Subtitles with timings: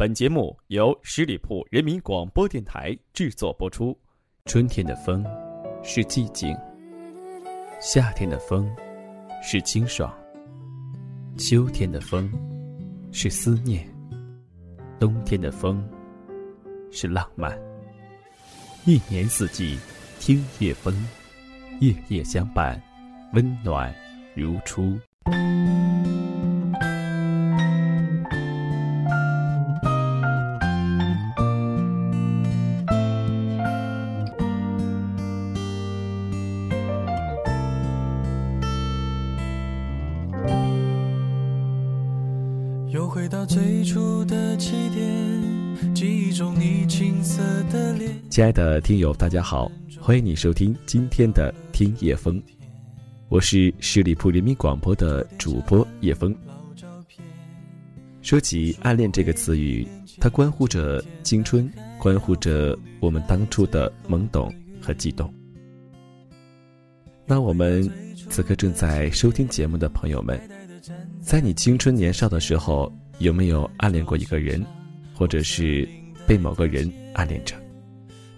[0.00, 3.94] 本节目由十里铺人民广播电台制作播出。
[4.46, 5.22] 春天的风
[5.82, 6.56] 是寂静，
[7.82, 8.74] 夏天的风
[9.42, 10.10] 是清爽，
[11.36, 12.32] 秋天的风
[13.12, 13.86] 是思念，
[14.98, 15.86] 冬天的风
[16.90, 17.54] 是浪漫。
[18.86, 19.78] 一年四季，
[20.18, 20.94] 听夜风，
[21.82, 22.82] 夜夜相伴，
[23.34, 23.94] 温暖
[24.34, 24.98] 如初。
[43.30, 47.40] 到最初的起点，记忆中你青涩
[47.70, 48.10] 的脸。
[48.28, 52.42] 亲爱的听友，大家好，欢迎你收听今天的听夜风，
[53.28, 56.34] 我是十里铺人民广播的主播叶风。
[58.20, 59.86] 说起暗恋这个词语，
[60.18, 65.32] 它关乎着青春，关乎着我们当初的懵懂和激动。
[67.26, 67.88] 那我们
[68.28, 70.36] 此刻正在收听节目的朋友们。
[71.20, 74.64] 在你青春年少的时候，有没有暗恋过一个人，
[75.14, 75.88] 或者是
[76.26, 77.54] 被某个人暗恋着？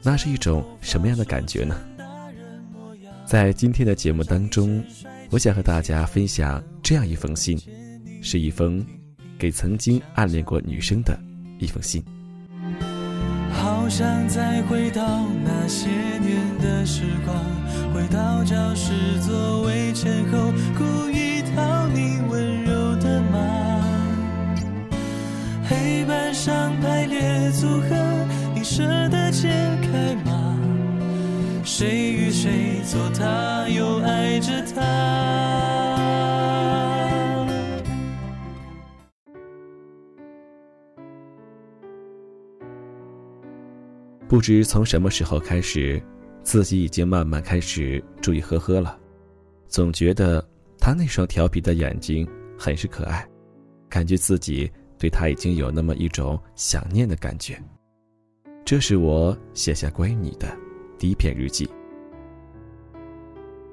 [0.02, 1.80] 那是一种什么样的感觉呢？
[3.24, 4.84] 在今天的节目当中，
[5.30, 7.56] 我想和大家分享这样一封信，
[8.20, 8.84] 是一封
[9.38, 11.16] 给曾经暗恋过女生的
[11.58, 12.02] 一封信。
[13.52, 15.88] 好想再回到那些
[16.18, 22.61] 年的时光，回到教室座位前后，故意讨你温柔。
[25.72, 27.88] 黑板上排列组合，
[28.54, 29.48] 你舍得解
[29.80, 30.58] 开吗？
[31.64, 34.82] 谁与谁做他，又爱着他？
[44.28, 46.02] 不知从什么时候开始，
[46.42, 48.98] 自己已经慢慢开始注意呵呵了，
[49.68, 50.46] 总觉得
[50.78, 52.28] 他那双调皮的眼睛
[52.58, 53.26] 很是可爱，
[53.88, 54.70] 感觉自己。
[55.02, 57.60] 对他已经有那么一种想念的感觉。
[58.64, 60.56] 这是我写下关于你的
[60.96, 61.68] 第一篇日记。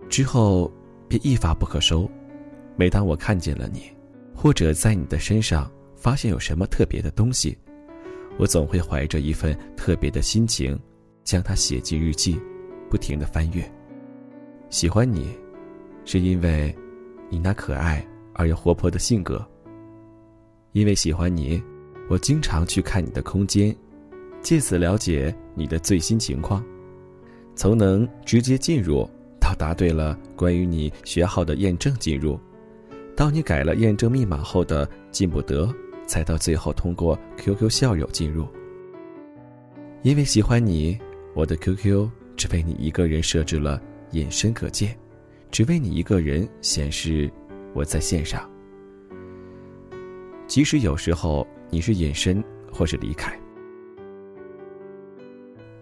[0.10, 0.72] 之后
[1.08, 2.10] 便一发不可收。
[2.76, 3.84] 每当我看见了你，
[4.34, 7.56] 或者在你的身上发现有什么特别的东西，
[8.40, 10.80] 我总会怀着一份特别的心情，
[11.24, 12.42] 将它写进日记，
[12.90, 13.64] 不停的翻阅。
[14.72, 15.38] 喜欢你，
[16.06, 16.76] 是因为
[17.30, 18.04] 你那可爱
[18.34, 19.48] 而又活泼的性格。
[20.72, 21.62] 因为喜欢你，
[22.10, 23.76] 我经常去看你的空间，
[24.42, 26.64] 借此了解你的最新情况。
[27.56, 29.10] 从能直接进入，
[29.40, 32.40] 到答对了关于你学号的验证进入，
[33.16, 35.74] 到你改了验证密码后的进不得，
[36.06, 38.48] 再到最后通过 QQ 校友进入。
[40.04, 40.98] 因为喜欢你，
[41.34, 43.82] 我的 QQ 只为你一个人设置了
[44.12, 44.96] 隐身可见，
[45.52, 47.30] 只为你一个人显示
[47.74, 48.50] 我在线上。
[50.50, 52.44] 即使有时候你是隐身
[52.74, 53.40] 或是离开，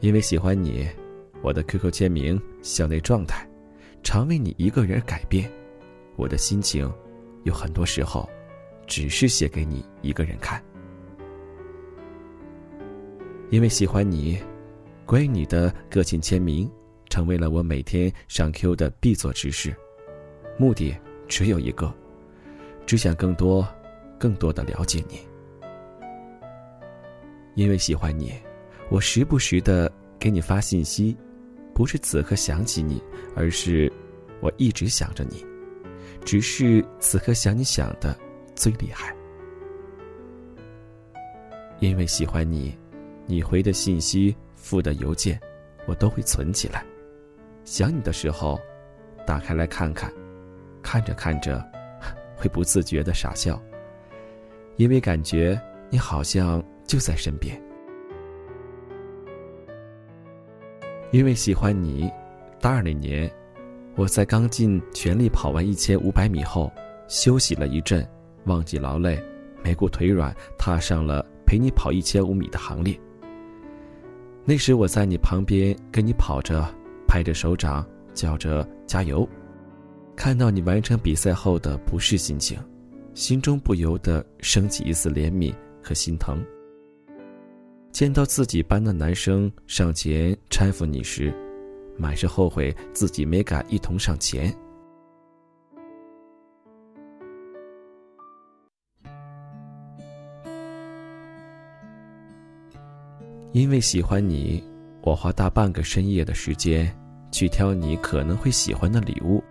[0.01, 0.85] 因为喜欢你，
[1.41, 3.47] 我的 QQ 签名、校内状态，
[4.03, 5.49] 常为你一个人改变。
[6.17, 6.91] 我的心情，
[7.45, 8.29] 有很多时候，
[8.85, 10.61] 只是写给你一个人看。
[13.49, 14.37] 因为喜欢你，
[15.05, 16.69] 关于你的个性签名，
[17.07, 19.73] 成为了我每天上 Q 的必做之事。
[20.57, 20.93] 目的
[21.25, 21.89] 只有一个，
[22.85, 23.65] 只想更多。
[24.17, 25.19] 更多的了解你，
[27.55, 28.33] 因为喜欢你，
[28.89, 31.15] 我时不时的给你发信息，
[31.73, 33.01] 不是此刻想起你，
[33.35, 33.91] 而是
[34.41, 35.45] 我一直想着你，
[36.25, 38.17] 只是此刻想你想的
[38.55, 39.15] 最厉害。
[41.79, 42.75] 因为喜欢你，
[43.27, 45.39] 你回的信息、附的邮件，
[45.85, 46.83] 我都会存起来，
[47.65, 48.59] 想你的时候，
[49.27, 50.11] 打开来看看，
[50.81, 51.63] 看着看着，
[52.35, 53.61] 会不自觉的傻笑。
[54.77, 57.59] 因为感觉你好像就在身边，
[61.11, 62.09] 因为喜欢你。
[62.59, 63.31] 大二那年，
[63.95, 66.71] 我在刚尽全力跑完一千五百米后，
[67.07, 68.05] 休息了一阵，
[68.45, 69.23] 忘记劳累，
[69.63, 72.99] 没顾腿软，踏上了陪你跑一千五米的行列。
[74.43, 76.67] 那时我在你旁边跟你跑着，
[77.07, 79.27] 拍着手掌，叫着加油。
[80.15, 82.57] 看到你完成比赛后的不适心情。
[83.17, 86.45] 心中不由得升起一丝怜悯和心疼。
[87.91, 91.33] 见到自己班的男生上前搀扶你时，
[91.97, 94.55] 满是后悔自己没敢一同上前。
[103.51, 104.63] 因为喜欢你，
[105.01, 106.95] 我花大半个深夜的时间
[107.31, 109.43] 去挑你可能会喜欢的礼物，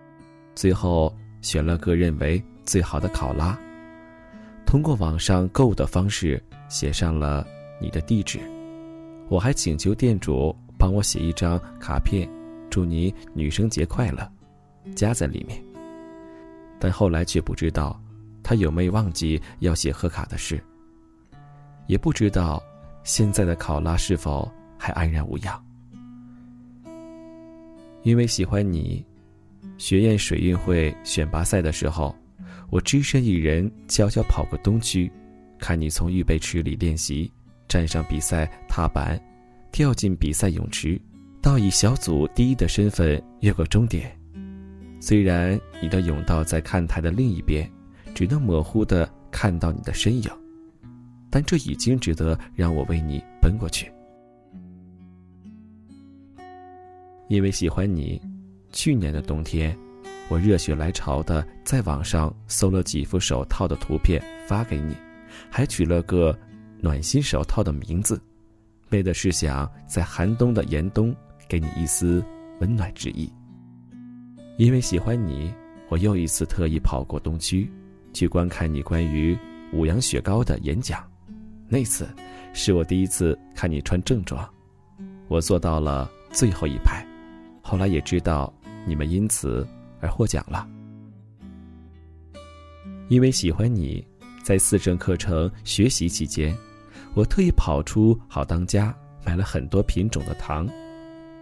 [0.55, 1.13] 最后
[1.47, 3.57] 选了个认为最好的考拉。
[4.65, 7.47] 通过网上购物的方式写上了
[7.79, 8.37] 你的地址，
[9.29, 12.29] 我还请求店主帮我写一张卡片，
[12.69, 14.29] 祝你女生节快乐，
[14.93, 15.57] 夹在里面。
[16.81, 17.97] 但后来却不知道，
[18.43, 20.61] 他有没有忘记要写贺卡的事，
[21.87, 22.61] 也不知道
[23.05, 25.63] 现在的考拉是否还安然无恙。
[28.03, 29.05] 因为喜欢你，
[29.77, 32.15] 学院水运会选拔赛的时候。
[32.69, 35.09] 我只身一人悄悄跑过东区，
[35.57, 37.31] 看你从预备池里练习，
[37.65, 39.17] 站上比赛踏板，
[39.71, 40.99] 跳进比赛泳池，
[41.41, 44.13] 到以小组第一的身份越过终点。
[44.99, 47.71] 虽然你的泳道在看台的另一边，
[48.13, 50.29] 只能模糊的看到你的身影，
[51.29, 53.89] 但这已经值得让我为你奔过去。
[57.29, 58.21] 因为喜欢你，
[58.77, 59.75] 去年的冬天。
[60.29, 64.95] 我热血来潮的在网上搜了几副手套的图片发给你，
[65.49, 66.37] 还取了个
[66.79, 68.21] “暖心手套”的名字，
[68.91, 71.15] 为的是想在寒冬的严冬
[71.49, 72.23] 给你一丝
[72.59, 73.27] 温暖之意。
[74.59, 75.51] 因为喜欢你，
[75.89, 77.71] 我又一次特意跑过东区，
[78.13, 79.35] 去观看你关于
[79.73, 81.03] 五羊雪糕的演讲。
[81.67, 82.07] 那次
[82.53, 84.47] 是我第一次看你穿正装，
[85.29, 87.03] 我坐到了最后一排。
[87.61, 88.53] 后来也知道
[88.87, 89.67] 你们因此。
[89.99, 90.69] 而获奖了，
[93.09, 94.05] 因为喜欢你，
[94.43, 96.55] 在四正课程学习期间，
[97.15, 98.95] 我特意跑出好当家
[99.25, 100.69] 买了很多品种的糖，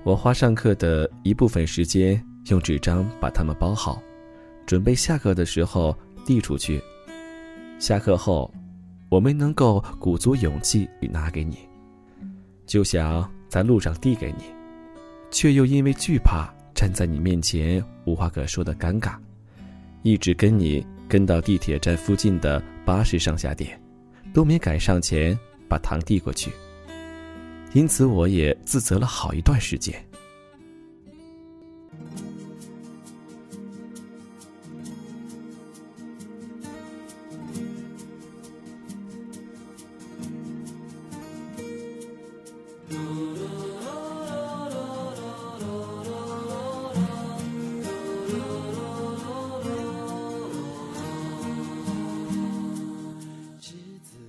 [0.06, 4.02] 我花上课的一部分时间用纸张把它们包好，
[4.66, 5.94] 准备下课的时候
[6.26, 6.82] 递出去。
[7.78, 8.50] 下课后，
[9.10, 11.58] 我没能够鼓足勇气拿给你，
[12.66, 14.46] 就想在路上递给你，
[15.30, 16.55] 却又因为惧怕。
[16.75, 19.16] 站在你面前无话可说的尴尬，
[20.04, 23.81] 一直跟你跟到地铁站附近的巴士上下点，
[24.33, 25.36] 都没敢上前
[25.69, 26.51] 把糖递过去。
[27.74, 29.95] 因此，我也自责了好一段时间。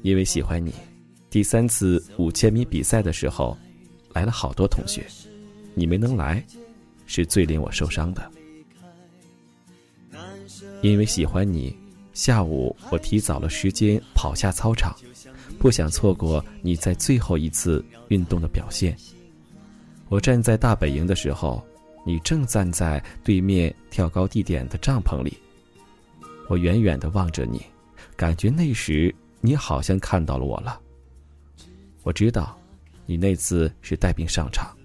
[0.06, 0.73] 因为喜欢你，
[1.31, 3.58] 第三次五千米比赛的时候，
[4.14, 5.05] 来了好多同学，
[5.75, 6.41] 你没能来，
[7.06, 8.31] 是最令我受伤的。
[10.81, 11.76] 因为喜欢你，
[12.12, 14.94] 下午我提早了时间跑下操场，
[15.58, 18.97] 不想错过你在最后一次运动的表现。
[20.08, 21.61] 我站在大本营的时候，
[22.06, 25.37] 你正站在对面跳高地点的帐篷里，
[26.49, 27.61] 我远远的望着你，
[28.14, 29.12] 感觉那时。
[29.46, 30.81] 你好像看到了我了。
[32.02, 32.58] 我知道，
[33.06, 34.76] 你那次是带病上场，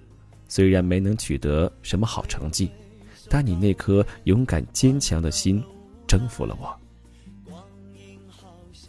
[0.47, 2.69] 虽然没能取得什么好成绩，
[3.27, 5.63] 但你那颗勇敢坚强的心
[6.05, 6.79] 征服了我。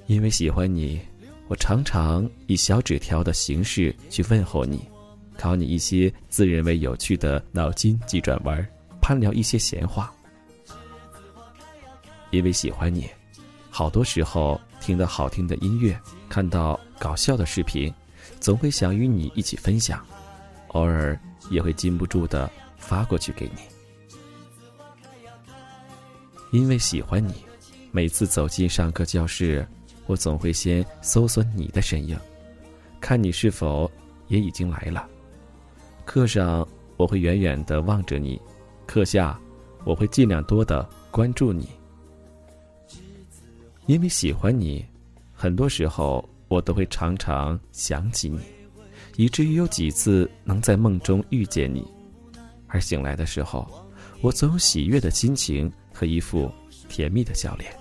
[0.07, 1.01] 因为喜欢你，
[1.49, 4.87] 我常常以小纸条的形式去问候你，
[5.39, 8.69] 考你一些自认为有趣的脑筋急转弯，
[9.01, 10.13] 攀聊一些闲话。
[12.31, 13.09] 因为喜欢你。
[13.71, 15.97] 好多时候听到好听的音乐，
[16.29, 17.95] 看到搞笑的视频，
[18.41, 20.05] 总会想与你一起分享，
[20.69, 21.17] 偶尔
[21.51, 23.63] 也会禁不住的发过去给你。
[26.51, 27.33] 因为喜欢你，
[27.93, 29.65] 每次走进上课教室，
[30.07, 32.19] 我总会先搜索你的身影，
[33.01, 33.89] 看你是否
[34.27, 35.09] 也已经来了。
[36.05, 38.41] 课上我会远远的望着你，
[38.85, 39.39] 课下
[39.85, 41.69] 我会尽量多的关注你。
[43.87, 44.85] 因为喜欢你，
[45.33, 48.41] 很多时候我都会常常想起你，
[49.17, 51.85] 以至于有几次能在梦中遇见你，
[52.69, 53.69] 而醒来的时候，
[54.21, 56.51] 我总有喜悦的心情和一副
[56.89, 57.73] 甜蜜的笑脸。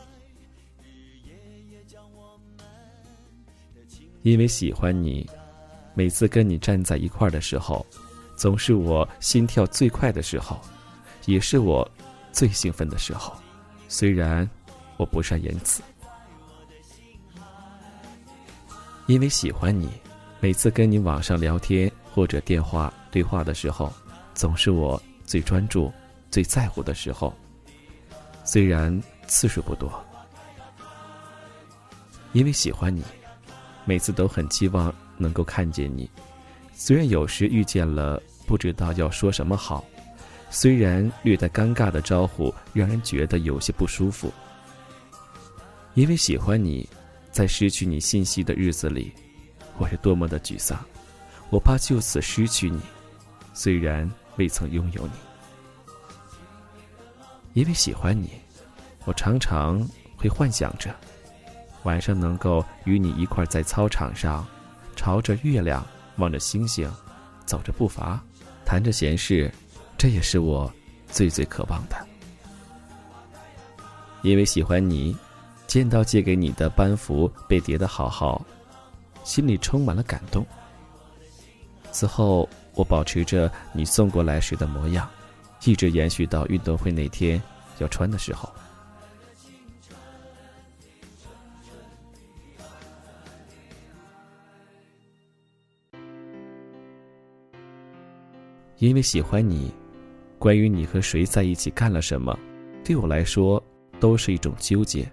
[4.24, 5.28] 因为喜欢你，
[5.94, 7.86] 每次跟你站在一块儿的时候，
[8.36, 10.60] 总是我心跳最快的时候，
[11.26, 11.90] 也是我
[12.32, 13.34] 最兴奋的时候。
[13.88, 14.50] 虽然
[15.02, 15.82] 我不善言辞。
[19.08, 19.90] 因为喜欢你，
[20.40, 23.92] 每次跟你网上聊天或者电话对话的时候，
[24.36, 25.92] 总是我最专注、
[26.30, 27.34] 最在乎的时候。
[28.44, 29.92] 虽然次数不多，
[32.34, 33.04] 因为喜欢你，
[33.86, 36.08] 每次都很期望能够看见你，
[36.76, 39.84] 虽然有时遇见了不知道要说什么好，
[40.52, 44.32] 虽然略带尴尬的招呼让人觉得有些不舒服。
[45.94, 46.88] 因为喜欢你，
[47.32, 49.12] 在失去你信息的日子里，
[49.78, 50.80] 我是多么的沮丧。
[51.50, 52.80] 我怕就此失去你，
[53.54, 55.12] 虽然未曾拥有你。
[57.54, 58.32] 因为喜欢你，
[59.04, 60.96] 我常常会幻想着，
[61.84, 64.48] 晚上能够与你一块在操场上，
[64.96, 66.90] 朝着月亮，望着星星，
[67.46, 68.24] 走着步伐，
[68.64, 69.52] 谈着闲事，
[69.98, 70.72] 这也是我
[71.10, 72.08] 最最渴望的。
[74.22, 75.14] 因为喜欢你。
[75.72, 78.46] 见到借给你的班服被叠得好好，
[79.24, 80.46] 心里充满了感动。
[81.94, 85.10] 此后，我保持着你送过来时的模样，
[85.64, 87.42] 一直延续到运动会那天
[87.78, 88.52] 要穿的时候。
[98.80, 99.74] 因为喜欢你，
[100.38, 102.38] 关于你和谁在一起干了什么，
[102.84, 103.64] 对我来说
[104.02, 105.10] 都是一种纠结。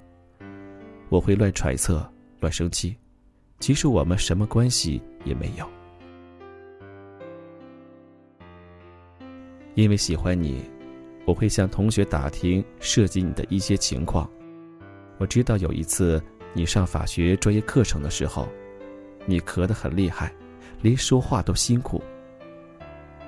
[1.09, 2.07] 我会乱揣测、
[2.41, 2.97] 乱生气，
[3.61, 5.69] 其实我们什么关系也没有。
[9.75, 10.69] 因为喜欢你，
[11.25, 14.29] 我会向同学打听涉及你的一些情况。
[15.19, 16.23] 我知道有一次
[16.53, 18.49] 你上法学专业课程的时候，
[19.25, 20.35] 你咳得很厉害，
[20.83, 22.03] 连说话都辛苦。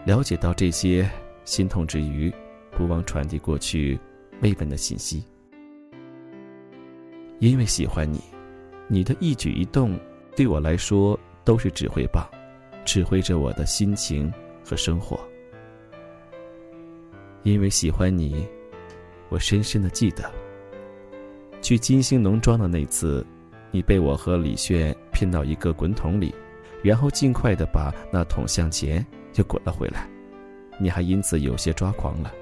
[0.05, 1.09] 了解到这些，
[1.45, 2.33] 心痛之余，
[2.73, 3.99] 不忘传递过去
[4.43, 5.25] 慰问的信息。
[7.41, 8.21] 因为喜欢你，
[8.87, 9.99] 你的一举一动
[10.37, 12.23] 对我来说都是指挥棒，
[12.85, 14.31] 指挥着我的心情
[14.63, 15.19] 和生活。
[17.43, 18.47] 因为喜欢你，
[19.31, 20.31] 我深深的记得，
[21.63, 23.27] 去金星农庄的那次，
[23.71, 26.35] 你被我和李炫骗到一个滚筒里，
[26.83, 29.05] 然后尽快的把那桶向前
[29.37, 30.07] 又滚了回来，
[30.79, 32.35] 你还因此有些抓狂了。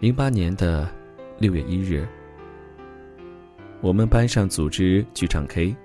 [0.00, 0.90] 零八年的。
[1.38, 2.08] 六月一日，
[3.82, 5.76] 我们班上组织去唱 K，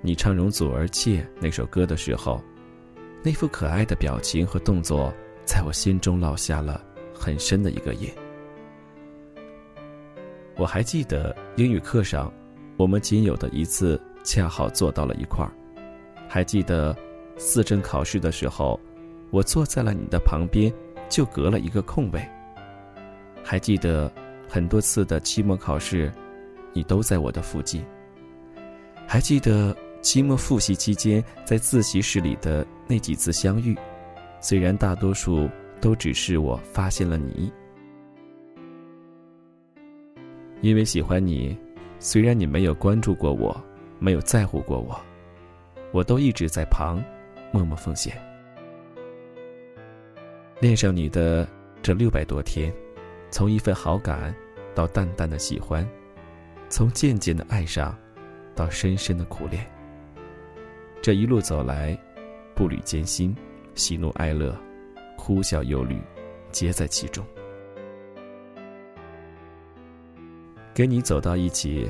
[0.00, 2.42] 你唱《容祖儿妾》那首歌的时候，
[3.22, 5.14] 那副可爱的表情和动作，
[5.44, 8.10] 在我心中烙下了很深的一个印。
[10.56, 12.32] 我还记得英语课上，
[12.76, 15.52] 我们仅有的一次恰好坐到了一块儿，
[16.28, 16.96] 还记得
[17.36, 18.80] 四证考试的时候，
[19.30, 20.72] 我坐在了你的旁边，
[21.08, 22.20] 就隔了一个空位。
[23.44, 24.12] 还记得。
[24.54, 26.12] 很多次的期末考试，
[26.72, 27.84] 你都在我的附近。
[29.04, 33.76] 还记得期末复习期间在自习室里的那几次相遇，
[34.40, 37.52] 虽然大多数都只是我发现了你。
[40.60, 41.58] 因为喜欢你，
[41.98, 43.60] 虽然你没有关注过我，
[43.98, 44.96] 没有在乎过我，
[45.90, 47.02] 我都一直在旁，
[47.50, 48.16] 默默奉献。
[50.60, 51.44] 恋上你的
[51.82, 52.72] 这六百多天，
[53.32, 54.32] 从一份好感。
[54.74, 55.88] 到淡淡的喜欢，
[56.68, 57.96] 从渐渐的爱上，
[58.54, 59.64] 到深深的苦恋。
[61.00, 61.98] 这一路走来，
[62.54, 63.34] 步履艰辛，
[63.74, 64.56] 喜怒哀乐，
[65.16, 66.00] 哭笑忧虑，
[66.50, 67.24] 皆在其中。
[70.74, 71.88] 跟你走到一起，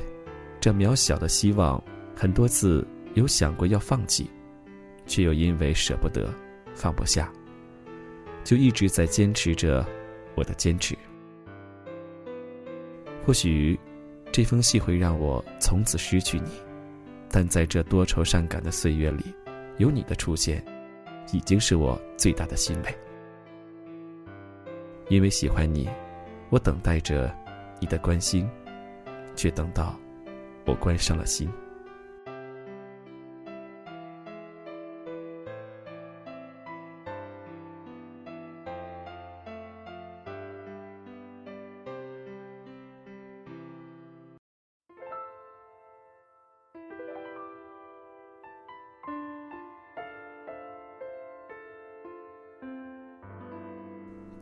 [0.60, 1.82] 这渺小的希望，
[2.14, 4.28] 很多次有想过要放弃，
[5.06, 6.28] 却又因为舍不得，
[6.74, 7.32] 放不下，
[8.42, 9.86] 就一直在坚持着
[10.34, 10.94] 我的坚持。
[13.26, 13.78] 或许，
[14.30, 16.50] 这封信会让我从此失去你，
[17.30, 19.24] 但在这多愁善感的岁月里，
[19.78, 20.62] 有你的出现，
[21.32, 22.94] 已经是我最大的欣慰。
[25.08, 25.88] 因为喜欢你，
[26.50, 27.34] 我等待着
[27.80, 28.46] 你的关心，
[29.34, 29.98] 却等到
[30.66, 31.50] 我关上了心。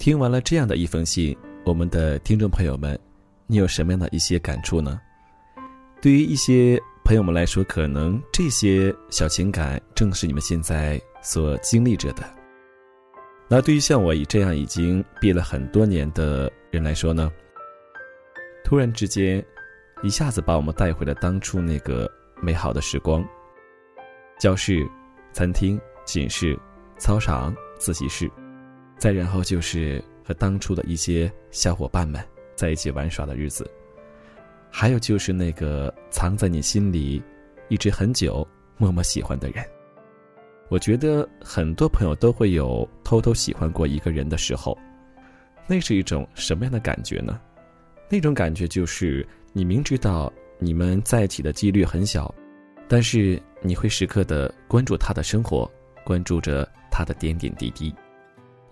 [0.03, 2.99] 听完了这样的一封信，我们的听众朋友们，
[3.47, 5.01] 你有什么样的一些感触呢？
[6.01, 12.25] 对于一些朋友们来说，可能这些小情感正是你们现在所经历着的。
[13.47, 17.31] 那对于像我以这样已经毕了很多年的人来说呢，
[18.65, 19.41] 突然之间，
[20.03, 23.25] 一下子把我们带回了当初那个美好的时光：
[24.37, 24.85] 教室、
[25.33, 26.59] 餐厅、寝室、
[26.99, 28.29] 操场、自习室。
[29.03, 33.69] 再然后就是和当初的一些小伙伴们在一起玩耍的日子，
[34.71, 37.21] 还有就是那个藏在你心里
[37.67, 39.65] 一直很久、默默喜欢的人。
[40.69, 44.79] 我觉得很多朋友都会有偷偷喜欢过一个人的时候，
[45.67, 47.41] 那是一种什么样的感觉呢？
[48.09, 52.33] 那种感觉就是你明知道你们在一起的几率很小，
[52.87, 55.69] 但是你会时刻的关注他的生活，
[56.05, 57.93] 关注着他的点点滴滴，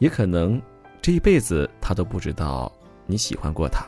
[0.00, 0.60] 也可能
[1.00, 2.70] 这一辈子他都不知道
[3.06, 3.86] 你喜欢过他，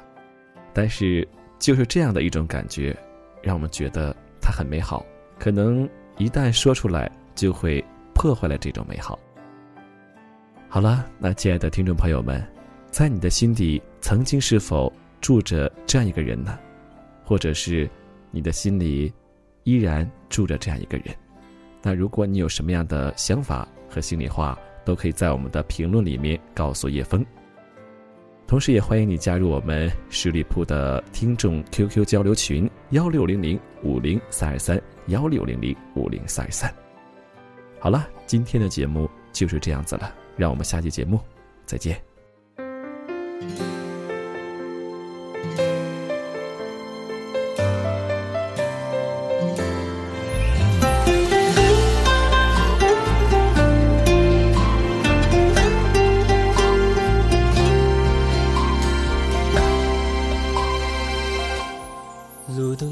[0.73, 1.26] 但是
[1.59, 2.97] 就是这样的一种感觉，
[3.42, 5.04] 让我们觉得他很美好。
[5.37, 7.85] 可能一旦说出来，就会。
[8.14, 9.19] 破坏了这种美好。
[10.69, 12.47] 好了，那亲爱的听众朋友们，
[12.90, 16.57] 在你的心底曾经是否住着这样一个人呢？
[17.25, 17.88] 或者是
[18.31, 19.12] 你的心里
[19.64, 21.07] 依然住着这样一个人？
[21.83, 27.25] 那如果你有什么样的想法和心里话，都可以在我们的评论里面告诉叶峰。
[28.47, 36.73] 同时，也欢迎你加入我们十里铺的听众 QQ 交流群：幺六零零五零三二三幺六零零五零三二三。
[37.81, 41.19] 好了，今天的节目就是这样子了，让我们下期节目
[41.65, 42.01] 再见。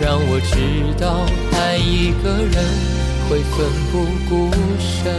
[0.00, 1.26] 让我知道，
[1.58, 2.54] 爱一个人
[3.28, 5.12] 会奋不顾身。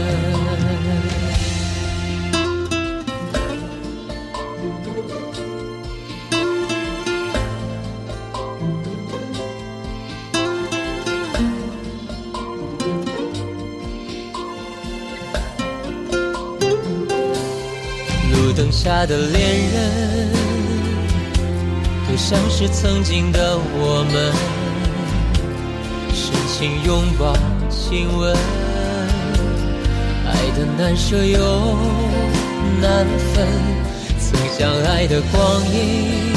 [18.32, 19.38] 路灯下的恋
[19.72, 20.32] 人，
[22.08, 24.59] 都像是曾经的我们。
[26.60, 27.34] 请拥抱，
[27.70, 28.36] 亲吻，
[30.26, 31.38] 爱的难舍又
[32.82, 33.48] 难分。
[34.18, 35.40] 曾相爱的光
[35.72, 36.34] 阴，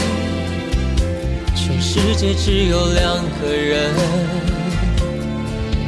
[1.53, 3.93] 全世界只有两个人，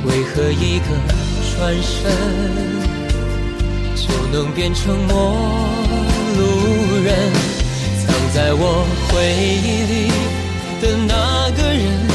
[0.04, 0.88] 为何一个
[1.56, 2.12] 转身
[3.96, 5.34] 就能变成陌
[6.36, 7.32] 路人？
[8.06, 9.16] 藏在我回
[9.64, 10.12] 忆里
[10.82, 12.15] 的那个人。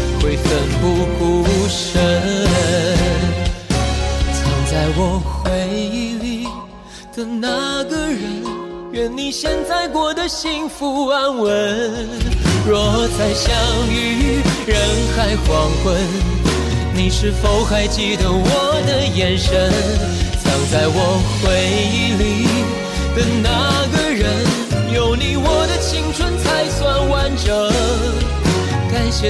[0.21, 1.99] 会奋不顾身，
[4.31, 6.47] 藏在我回忆里
[7.15, 8.21] 的那个人，
[8.91, 12.07] 愿你现在过得幸福安稳。
[12.67, 13.51] 若再相
[13.89, 14.77] 遇人
[15.17, 15.97] 海黄昏，
[16.93, 19.71] 你是否还记得我的眼神？
[20.43, 21.80] 藏在我回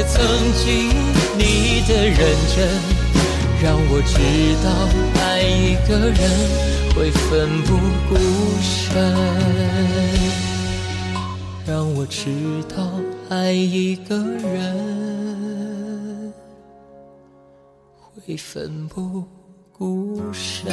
[0.03, 0.89] 曾经
[1.37, 2.17] 你的认
[2.55, 2.67] 真，
[3.61, 4.13] 让我知
[4.63, 4.69] 道
[5.21, 6.21] 爱一个人
[6.95, 7.69] 会奋不
[8.09, 8.15] 顾
[8.61, 8.91] 身，
[11.65, 12.29] 让我知
[12.75, 16.33] 道爱一个人
[18.25, 19.23] 会奋不
[19.71, 20.71] 顾身。